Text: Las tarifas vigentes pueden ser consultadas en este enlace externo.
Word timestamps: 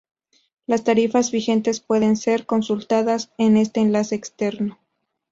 Las 0.65 0.83
tarifas 0.83 1.29
vigentes 1.29 1.79
pueden 1.79 2.17
ser 2.17 2.47
consultadas 2.47 3.29
en 3.37 3.55
este 3.55 3.81
enlace 3.81 4.15
externo. 4.15 4.79